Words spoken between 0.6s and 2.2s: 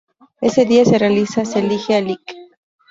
día se realiza se elige al